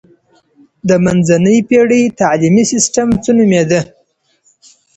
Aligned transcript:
د 0.87 0.89
منځنۍ 1.05 1.57
پېړۍ 1.69 2.03
تعلیمي 2.19 2.63
سیستم 2.71 3.07
څه 3.23 3.31
نومیده؟ 3.37 3.81